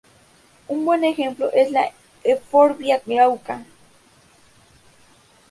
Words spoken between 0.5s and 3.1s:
Un buen ejemplo es la "Euphorbia